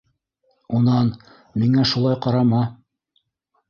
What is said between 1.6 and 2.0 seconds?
миңә